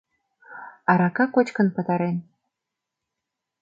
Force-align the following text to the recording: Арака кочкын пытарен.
Арака 0.91 1.25
кочкын 1.33 1.67
пытарен. 1.75 2.17